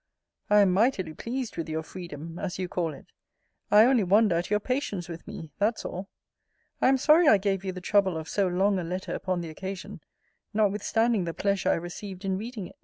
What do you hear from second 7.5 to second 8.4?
you the trouble of